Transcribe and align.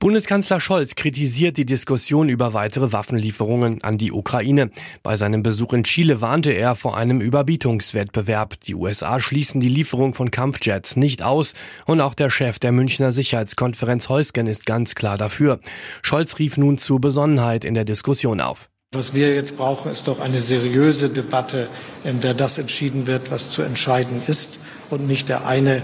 Bundeskanzler 0.00 0.60
Scholz 0.60 0.94
kritisiert 0.94 1.56
die 1.56 1.66
Diskussion 1.66 2.28
über 2.28 2.52
weitere 2.52 2.92
Waffenlieferungen 2.92 3.82
an 3.82 3.98
die 3.98 4.12
Ukraine. 4.12 4.70
Bei 5.02 5.16
seinem 5.16 5.42
Besuch 5.42 5.72
in 5.72 5.82
Chile 5.82 6.20
warnte 6.20 6.52
er 6.52 6.76
vor 6.76 6.96
einem 6.96 7.20
Überbietungswettbewerb. 7.20 8.60
Die 8.60 8.76
USA 8.76 9.18
schließen 9.18 9.60
die 9.60 9.68
Lieferung 9.68 10.14
von 10.14 10.30
Kampfjets 10.30 10.94
nicht 10.94 11.24
aus 11.24 11.54
und 11.84 12.00
auch 12.00 12.14
der 12.14 12.30
Chef 12.30 12.60
der 12.60 12.70
Münchner 12.70 13.10
Sicherheitskonferenz 13.10 14.08
Heusgen 14.08 14.46
ist 14.46 14.66
ganz 14.66 14.94
klar 14.94 15.18
dafür. 15.18 15.58
Scholz 16.02 16.38
rief 16.38 16.58
nun 16.58 16.78
zu 16.78 17.00
Besonnenheit 17.00 17.64
in 17.64 17.74
der 17.74 17.84
Diskussion 17.84 18.40
auf. 18.40 18.68
Was 18.94 19.14
wir 19.14 19.34
jetzt 19.34 19.56
brauchen, 19.56 19.90
ist 19.90 20.06
doch 20.06 20.20
eine 20.20 20.38
seriöse 20.38 21.10
Debatte, 21.10 21.66
in 22.04 22.20
der 22.20 22.34
das 22.34 22.58
entschieden 22.58 23.08
wird, 23.08 23.32
was 23.32 23.50
zu 23.50 23.62
entscheiden 23.62 24.22
ist 24.28 24.60
und 24.90 25.08
nicht 25.08 25.28
der 25.28 25.44
eine, 25.44 25.78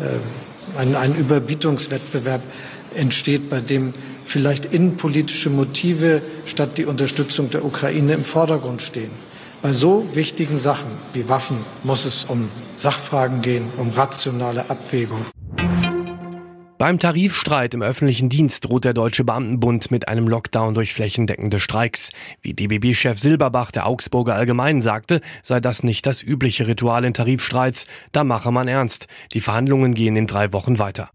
äh, 0.00 0.18
ein, 0.76 0.96
ein 0.96 1.14
Überbietungswettbewerb 1.14 2.42
entsteht, 2.96 3.48
bei 3.50 3.60
dem 3.60 3.94
vielleicht 4.24 4.72
innenpolitische 4.72 5.50
Motive 5.50 6.22
statt 6.46 6.78
die 6.78 6.84
Unterstützung 6.84 7.50
der 7.50 7.64
Ukraine 7.64 8.14
im 8.14 8.24
Vordergrund 8.24 8.82
stehen. 8.82 9.10
Bei 9.62 9.72
so 9.72 10.06
wichtigen 10.14 10.58
Sachen 10.58 10.90
wie 11.12 11.28
Waffen 11.28 11.58
muss 11.82 12.04
es 12.04 12.24
um 12.24 12.50
Sachfragen 12.76 13.42
gehen, 13.42 13.64
um 13.78 13.90
rationale 13.90 14.68
Abwägung. 14.70 15.24
Beim 16.78 16.98
Tarifstreit 16.98 17.72
im 17.72 17.80
öffentlichen 17.80 18.28
Dienst 18.28 18.66
droht 18.66 18.84
der 18.84 18.92
Deutsche 18.92 19.24
Beamtenbund 19.24 19.90
mit 19.90 20.08
einem 20.08 20.28
Lockdown 20.28 20.74
durch 20.74 20.92
flächendeckende 20.92 21.58
Streiks. 21.58 22.10
Wie 22.42 22.52
DBB-Chef 22.52 23.18
Silberbach 23.18 23.70
der 23.70 23.86
Augsburger 23.86 24.34
Allgemeinen 24.34 24.82
sagte, 24.82 25.22
sei 25.42 25.58
das 25.58 25.84
nicht 25.84 26.04
das 26.04 26.22
übliche 26.22 26.66
Ritual 26.66 27.06
in 27.06 27.14
Tarifstreits. 27.14 27.86
Da 28.12 28.24
mache 28.24 28.52
man 28.52 28.68
ernst. 28.68 29.06
Die 29.32 29.40
Verhandlungen 29.40 29.94
gehen 29.94 30.16
in 30.16 30.26
drei 30.26 30.52
Wochen 30.52 30.78
weiter. 30.78 31.08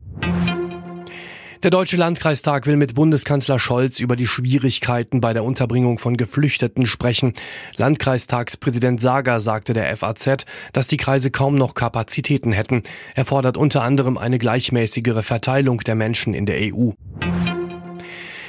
Der 1.63 1.69
Deutsche 1.69 1.95
Landkreistag 1.95 2.65
will 2.65 2.75
mit 2.75 2.95
Bundeskanzler 2.95 3.59
Scholz 3.59 3.99
über 3.99 4.15
die 4.15 4.25
Schwierigkeiten 4.25 5.21
bei 5.21 5.31
der 5.31 5.43
Unterbringung 5.43 5.99
von 5.99 6.17
Geflüchteten 6.17 6.87
sprechen. 6.87 7.33
Landkreistagspräsident 7.77 8.99
Sager 8.99 9.39
sagte 9.39 9.73
der 9.73 9.95
FAZ, 9.95 10.47
dass 10.73 10.87
die 10.87 10.97
Kreise 10.97 11.29
kaum 11.29 11.53
noch 11.53 11.75
Kapazitäten 11.75 12.51
hätten. 12.51 12.81
Er 13.13 13.25
fordert 13.25 13.57
unter 13.57 13.83
anderem 13.83 14.17
eine 14.17 14.39
gleichmäßigere 14.39 15.21
Verteilung 15.21 15.81
der 15.81 15.93
Menschen 15.93 16.33
in 16.33 16.47
der 16.47 16.57
EU. 16.73 16.93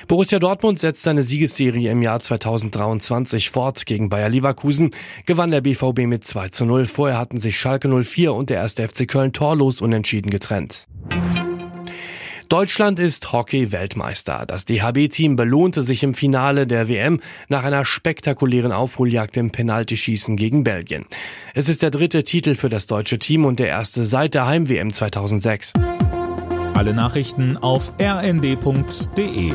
Borussia 0.08 0.38
Dortmund 0.38 0.78
setzt 0.78 1.02
seine 1.02 1.22
Siegesserie 1.22 1.90
im 1.90 2.00
Jahr 2.00 2.20
2023 2.20 3.50
fort. 3.50 3.84
Gegen 3.84 4.08
Bayer 4.08 4.30
Leverkusen 4.30 4.90
gewann 5.26 5.50
der 5.50 5.60
BVB 5.60 6.06
mit 6.06 6.24
2 6.24 6.48
zu 6.48 6.64
0. 6.64 6.86
Vorher 6.86 7.18
hatten 7.18 7.38
sich 7.38 7.58
Schalke 7.58 7.88
04 7.88 8.32
und 8.32 8.48
der 8.48 8.62
1. 8.62 8.76
FC 8.76 9.06
Köln 9.06 9.34
torlos 9.34 9.82
unentschieden 9.82 10.30
getrennt. 10.30 10.86
Deutschland 12.52 12.98
ist 12.98 13.32
Hockey-Weltmeister. 13.32 14.44
Das 14.46 14.66
DHB-Team 14.66 15.36
belohnte 15.36 15.80
sich 15.80 16.02
im 16.02 16.12
Finale 16.12 16.66
der 16.66 16.86
WM 16.86 17.18
nach 17.48 17.64
einer 17.64 17.86
spektakulären 17.86 18.72
Aufholjagd 18.72 19.38
im 19.38 19.48
Penaltyschießen 19.48 20.36
gegen 20.36 20.62
Belgien. 20.62 21.06
Es 21.54 21.70
ist 21.70 21.80
der 21.80 21.90
dritte 21.90 22.24
Titel 22.24 22.54
für 22.54 22.68
das 22.68 22.86
deutsche 22.86 23.18
Team 23.18 23.46
und 23.46 23.58
der 23.58 23.68
erste 23.68 24.04
seit 24.04 24.34
der 24.34 24.44
Heim-WM 24.44 24.92
2006. 24.92 25.72
Alle 26.74 26.92
Nachrichten 26.92 27.56
auf 27.56 27.94
rnd.de 27.98 29.52